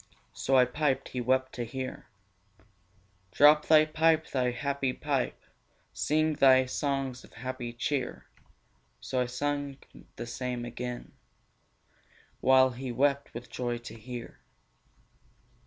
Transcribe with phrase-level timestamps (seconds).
[0.33, 2.07] So I piped: he wept to hear.
[3.33, 5.39] 'Drop thy pipe, thy happy pipe;
[5.93, 8.25] Sing thy songs of happy cheer!'
[8.99, 9.77] So I sung
[10.15, 11.11] the same again,
[12.39, 14.39] While he wept with joy to hear.